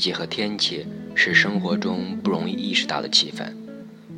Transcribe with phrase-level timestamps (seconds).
[0.00, 3.52] 季节和天气是生活中不容易意识到的气氛，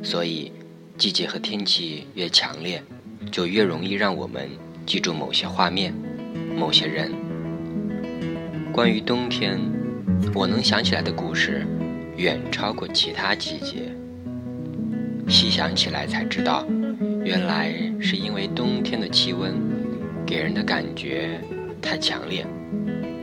[0.01, 0.49] 所以
[0.97, 2.81] 季节和天气越强烈，
[3.29, 4.47] 就越容易让我们
[4.85, 5.93] 记住某些画面、
[6.57, 7.11] 某些人。
[8.71, 9.59] 关于冬天，
[10.33, 11.67] 我能想起来的故事
[12.15, 13.93] 远超过其他季节。
[15.27, 16.65] 细想起来才知道，
[17.25, 19.53] 原来是因为冬天的气温
[20.25, 21.41] 给人的感觉
[21.81, 22.47] 太强烈。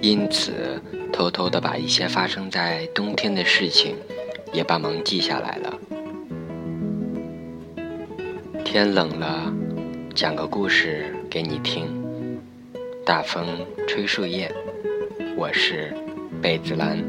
[0.03, 0.79] 因此，
[1.13, 3.97] 偷偷的把一些发生在冬天的事情
[4.53, 5.79] 也帮忙记下来了。
[8.65, 9.53] 天冷了，
[10.15, 11.87] 讲个故事给你听。
[13.05, 13.45] 大风
[13.89, 14.51] 吹树叶，
[15.37, 15.93] 我是
[16.41, 17.03] 贝子兰。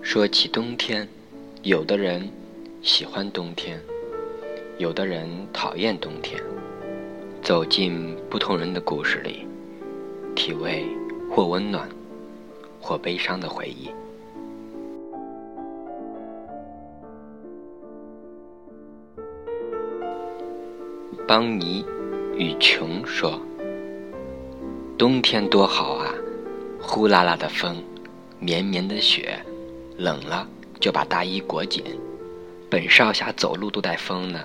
[0.00, 1.06] 说起冬天，
[1.62, 2.28] 有的人
[2.82, 3.80] 喜欢冬天。
[4.80, 6.42] 有的人讨厌冬天，
[7.42, 9.46] 走进不同人的故事里，
[10.34, 10.86] 体味
[11.30, 11.86] 或温暖，
[12.80, 13.90] 或悲伤的回忆。
[21.28, 21.84] 邦尼
[22.38, 23.38] 与琼说
[24.96, 26.08] ：“冬天多好啊，
[26.80, 27.76] 呼啦啦的风，
[28.38, 29.44] 绵绵的雪，
[29.98, 30.48] 冷了
[30.80, 31.84] 就把大衣裹紧。
[32.70, 34.40] 本少侠走路都带风呢。”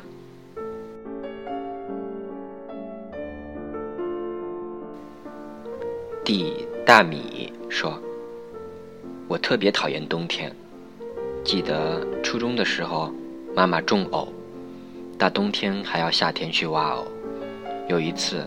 [6.25, 8.01] 弟大米说
[9.29, 10.51] ：“我特别讨厌冬天。
[11.43, 13.13] 记得初中的时候，
[13.55, 14.27] 妈妈种藕，
[15.19, 17.05] 大冬天还要夏天去挖藕。
[17.87, 18.43] 有一次，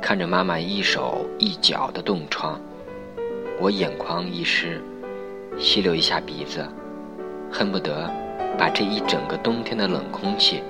[0.00, 2.58] 看着妈妈一手一脚的冻疮，
[3.60, 4.80] 我眼眶一湿，
[5.58, 6.66] 吸溜一下鼻子，
[7.52, 8.10] 恨不得
[8.56, 10.62] 把这一整个冬天的冷空气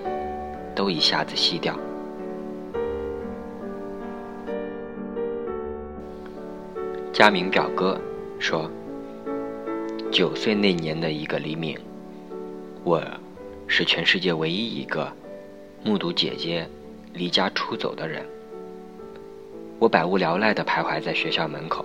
[0.75, 1.79] 都一下子吸掉。”
[7.21, 8.01] 佳明表哥
[8.39, 8.71] 说
[10.11, 11.79] ：“九岁那年的一个黎明，
[12.83, 12.99] 我
[13.67, 15.13] 是全世界唯一一个
[15.85, 16.67] 目睹姐姐
[17.13, 18.25] 离家出走的人。
[19.79, 21.85] 我百无聊赖地徘徊在学校门口，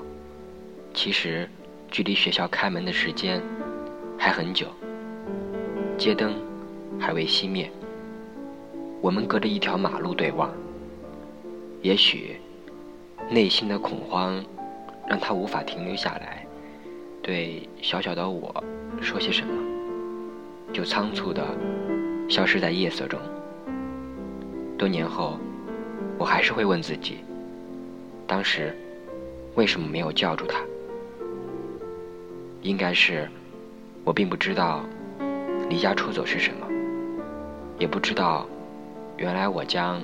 [0.94, 1.50] 其实
[1.92, 3.44] 距离学校开门的时间
[4.18, 4.68] 还很久，
[5.98, 6.34] 街灯
[6.98, 7.70] 还未熄灭。
[9.02, 10.50] 我们隔着一条马路对望，
[11.82, 12.40] 也许
[13.30, 14.42] 内心的恐慌。”
[15.08, 16.46] 让他无法停留下来，
[17.22, 18.64] 对小小的我
[19.02, 19.54] 说些什么，
[20.74, 21.44] 就仓促的
[22.28, 23.20] 消失在夜色中。
[24.78, 25.38] 多年后，
[26.18, 27.20] 我还是会问自己，
[28.28, 28.76] 当时
[29.56, 30.60] 为什么没有叫住他？
[32.62, 33.30] 应该是
[34.04, 34.84] 我并不知道
[35.70, 36.68] 离家出走是什么，
[37.78, 38.48] 也不知道
[39.18, 40.02] 原来我将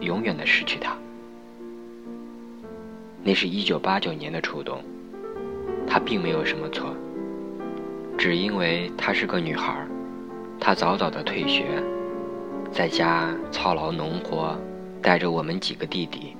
[0.00, 0.96] 永远的失去他。
[3.26, 4.78] 那是一九八九年的初冬，
[5.86, 6.94] 她并没有什么错，
[8.18, 9.74] 只因为她是个女孩
[10.60, 11.64] 她早早的退学，
[12.70, 14.54] 在家操劳农活，
[15.00, 16.36] 带着我们几个弟弟。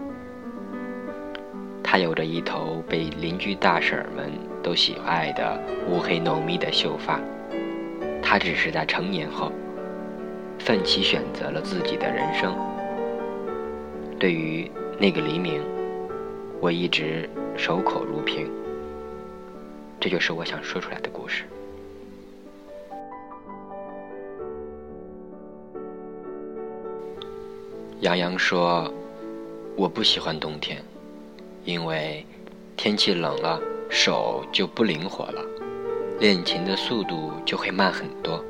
[1.83, 4.31] 她有着一头被邻居大婶们
[4.63, 5.59] 都喜爱的
[5.89, 7.19] 乌黑浓密的秀发。
[8.21, 9.51] 她只是在成年后，
[10.59, 12.55] 奋起选择了自己的人生。
[14.19, 15.63] 对于那个黎明。
[16.65, 18.51] 我一直守口如瓶，
[20.01, 21.45] 这就是我想说出来的故事。
[28.01, 28.91] 杨洋说
[29.77, 30.83] ：“我不喜欢冬天，
[31.67, 32.25] 因为
[32.79, 33.61] 天气冷了，
[33.91, 35.45] 手就不灵活了，
[36.19, 38.43] 练琴的速度就会慢很多。”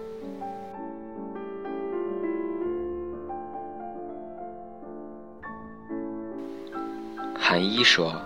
[7.54, 8.20] 韩一说：“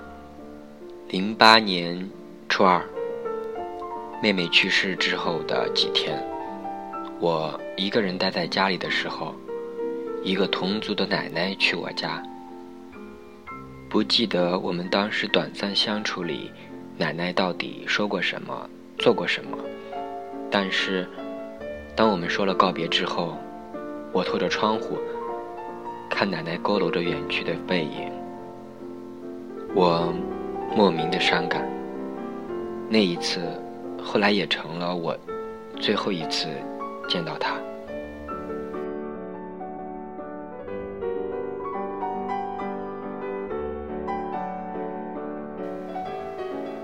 [1.10, 2.08] 零八年
[2.48, 2.82] 初二，
[4.22, 6.18] 妹妹去世之后的几天，
[7.20, 9.34] 我一个人待在家里的时候，
[10.24, 12.22] 一个同族的奶奶去我家。
[13.90, 16.50] 不记得我们当时短暂相处里，
[16.96, 18.66] 奶奶到底说过什么，
[18.96, 19.58] 做过什么。
[20.50, 21.06] 但是，
[21.94, 23.36] 当我们说了告别之后，
[24.10, 24.96] 我透着窗户，
[26.08, 28.10] 看奶奶佝偻着远去的背影。”
[29.78, 30.12] 我
[30.74, 31.64] 莫名的伤感。
[32.90, 33.38] 那一次，
[34.02, 35.16] 后来也成了我
[35.78, 36.48] 最后一次
[37.08, 37.54] 见到他。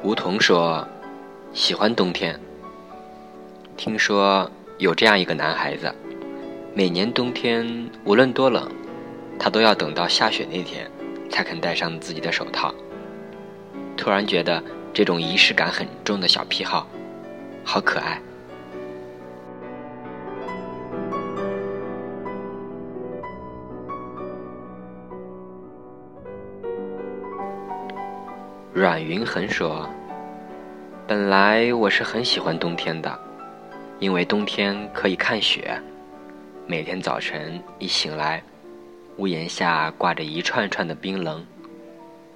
[0.04, 0.86] 梧桐说
[1.52, 2.38] ：“喜欢冬天。
[3.76, 4.48] 听说
[4.78, 5.92] 有这样一个男孩子，
[6.72, 8.70] 每年冬天无论多冷，
[9.36, 10.88] 他都要等到下雪那天
[11.34, 12.72] 才肯戴上自己的手套。
[13.96, 16.86] 突然觉得这种仪式感很重的小癖好，
[17.64, 18.22] 好可爱。
[28.72, 29.88] 阮云恒说
[31.04, 33.18] ：“本来我是很喜欢冬天的，
[33.98, 35.76] 因为冬天可以看雪。
[36.64, 38.40] 每天早晨一醒来，
[39.16, 41.44] 屋檐下挂着一串串的冰棱，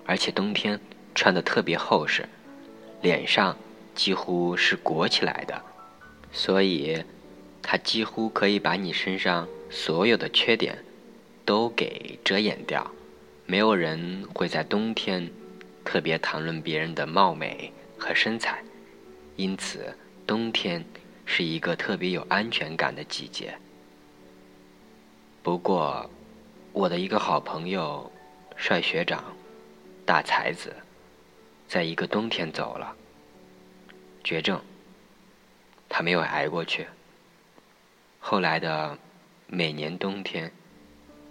[0.07, 0.79] 而且冬天
[1.15, 2.29] 穿的特别厚实，
[3.03, 3.57] 脸上
[3.95, 5.61] 几乎是裹起来的，
[6.33, 7.03] 所以
[7.63, 10.79] 它几乎可以把你身上所有的缺点
[11.45, 12.91] 都给遮掩掉。
[13.47, 15.29] 没有人会在冬天。”
[15.85, 18.63] 特别谈论别人的貌美和身材，
[19.37, 19.97] 因此
[20.27, 20.85] 冬天
[21.25, 23.55] 是一个特别有安全感的季节。
[25.43, 26.11] 不过，
[26.79, 28.09] 我的一个好朋友，
[28.55, 29.25] 帅学长，
[30.07, 30.73] 大才子，
[31.67, 32.95] 在一个冬天走了，
[34.23, 34.61] 绝症，
[35.89, 36.87] 他没有挨过去。
[38.21, 38.97] 后来的
[39.49, 40.53] 每年冬天，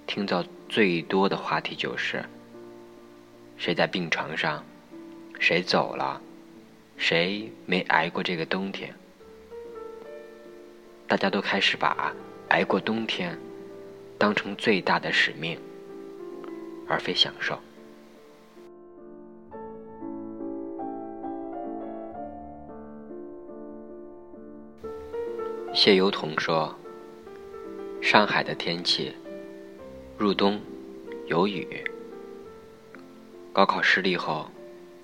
[0.06, 2.22] 听到最多的话题就是。
[3.56, 4.62] 谁在病床上？
[5.40, 6.22] 谁走了？
[6.98, 8.94] 谁没挨过这个冬天？
[11.08, 12.14] 大家都开始把
[12.50, 13.40] 挨过冬天
[14.18, 15.60] 当成最大的使命，
[16.88, 17.58] 而非享受。
[25.74, 26.76] 谢优彤说
[28.02, 29.14] ：“上海的天气，
[30.18, 30.60] 入冬
[31.28, 31.84] 有雨。”
[33.54, 34.50] 高考失利后，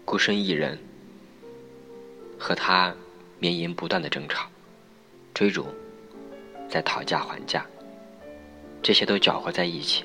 [0.04, 0.80] 孤身一人，
[2.40, 2.96] 和他
[3.38, 4.48] 绵延不断的争吵、
[5.34, 5.68] 追逐，
[6.68, 7.64] 在讨价还价，
[8.84, 10.04] 这些都搅和在一起，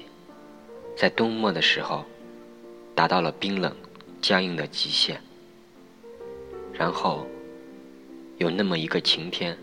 [0.96, 2.04] 在冬末的时候，
[2.94, 3.74] 达到了冰冷、
[4.22, 5.20] 僵硬的极限。
[6.72, 7.26] 然后，
[8.36, 9.58] 有那么一个晴天，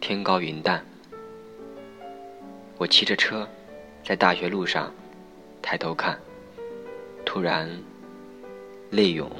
[0.00, 0.84] 天高云淡，
[2.78, 3.48] 我骑着车，
[4.02, 4.92] 在大学路上，
[5.62, 6.18] 抬头看。
[7.24, 7.70] 突然，
[8.90, 9.30] 泪涌，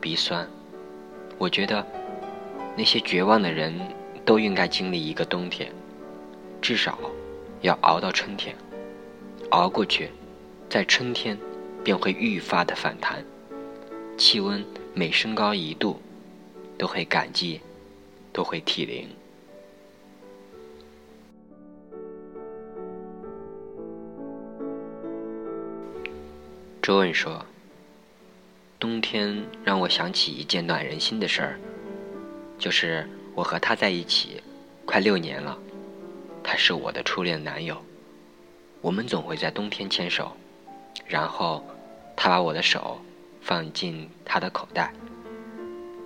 [0.00, 0.48] 鼻酸。
[1.36, 1.86] 我觉得，
[2.74, 3.78] 那些绝望的人
[4.24, 5.70] 都应该经历一个冬天，
[6.62, 6.98] 至少
[7.64, 8.54] 要熬到春天。
[9.48, 10.10] 熬过去，
[10.68, 11.38] 在春天
[11.82, 13.24] 便会愈发的反弹，
[14.18, 14.62] 气温
[14.92, 15.98] 每升高一度，
[16.76, 17.62] 都会感激，
[18.34, 19.08] 都会涕零。
[26.82, 27.46] 周问说
[28.78, 31.58] ：“冬天让我想起一件暖人心的事儿，
[32.58, 34.42] 就是我和他在一起
[34.84, 35.58] 快六年了，
[36.44, 37.76] 他是我的初恋男友。
[38.80, 40.30] 我们总会在冬天牵手，
[41.08, 41.64] 然后
[42.14, 43.00] 他把我的手
[43.40, 44.92] 放进他的口袋。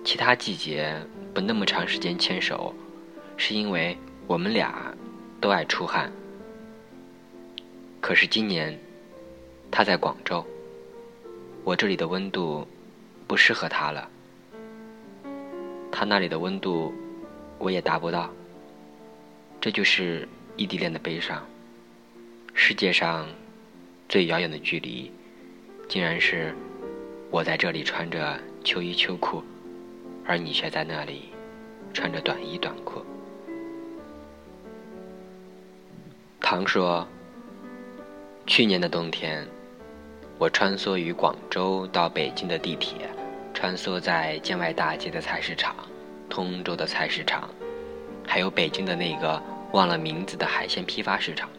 [0.03, 0.95] 其他季节
[1.33, 2.73] 不那么长时间牵手，
[3.37, 3.95] 是因为
[4.25, 4.95] 我们俩
[5.41, 6.11] 都爱出汗。
[7.99, 8.79] 可是今年
[9.69, 10.43] 他在广州。”
[11.65, 12.65] 我这里的温度
[13.27, 14.09] 不适合他了，
[15.91, 16.91] 他那里的温度
[17.59, 18.31] 我也达不到。
[19.61, 21.45] 这就是异地恋的悲伤。
[22.53, 23.27] 世界上
[24.07, 25.11] 最遥远的距离，
[25.87, 26.53] 竟然是
[27.29, 29.43] 我在这里穿着秋衣秋裤，
[30.25, 31.29] 而你却在那里
[31.93, 33.03] 穿着短衣短裤。
[36.41, 37.07] 唐说
[38.47, 39.45] ：“去年的冬天。”
[40.39, 43.09] 我穿梭于广州到北京的地铁，
[43.53, 45.75] 穿梭在建外大街的菜市场、
[46.29, 47.49] 通州的菜市场，
[48.31, 51.49] 还有北京的那个忘了名字的海鲜批发市场，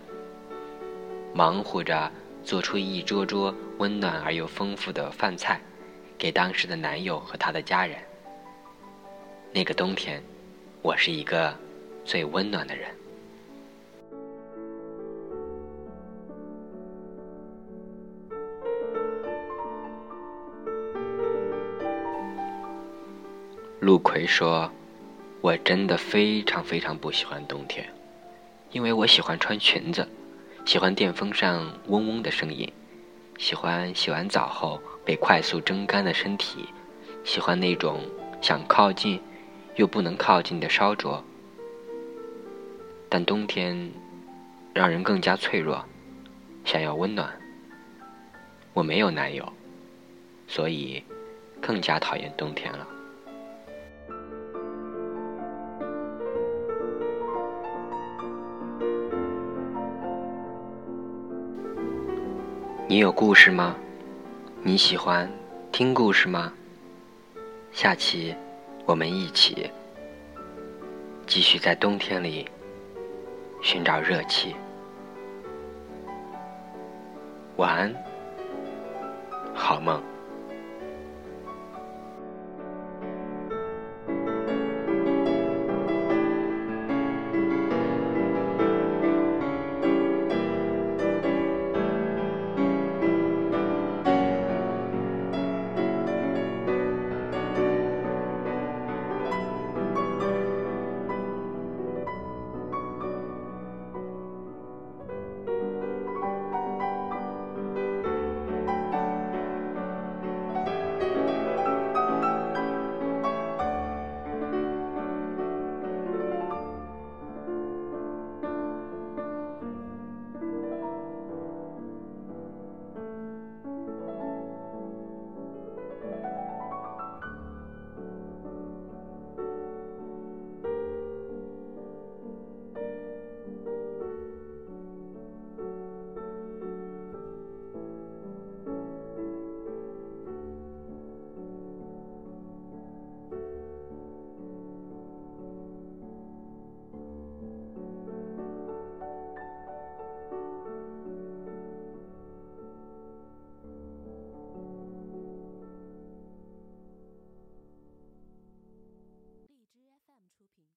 [1.34, 2.08] 忙活着
[2.44, 5.60] 做出一桌桌温暖而又丰富的饭菜，
[6.16, 7.98] 给当时的男友和他的家人。
[9.52, 10.22] 那个冬天，
[10.80, 11.52] 我是一个
[12.04, 12.88] 最温暖的人。
[23.80, 24.70] 陆奎说
[25.42, 27.88] ：“我真的非常非常不喜欢冬天，
[28.72, 30.06] 因为我喜欢穿裙子，
[30.66, 32.70] 喜欢电风扇嗡嗡的声音，
[33.38, 36.66] 喜欢洗完澡后被快速蒸干的身体，
[37.24, 38.00] 喜欢那种
[38.42, 39.18] 想靠近
[39.76, 41.24] 又不能靠近的烧灼。
[43.08, 43.90] 但冬天
[44.74, 45.82] 让人更加脆弱，
[46.66, 47.34] 想要温暖。
[48.74, 49.50] 我没有男友，
[50.46, 51.02] 所以
[51.62, 52.86] 更加讨厌冬天了。”
[62.90, 63.76] 你有故事吗？
[64.64, 65.30] 你喜欢
[65.70, 66.52] 听故事吗？
[67.70, 68.34] 下期
[68.84, 69.70] 我们一起
[71.24, 72.48] 继续在冬天里
[73.62, 74.56] 寻找热气。
[77.58, 77.94] 晚安，
[79.54, 80.02] 好梦。